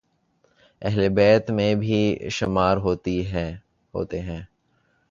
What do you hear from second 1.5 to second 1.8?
میں